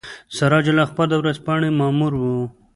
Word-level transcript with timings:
سراج 0.37 0.65
الاخبار 0.73 1.07
د 1.09 1.13
ورځپاڼې 1.21 1.69
مامور 1.79 2.13
وو. 2.21 2.37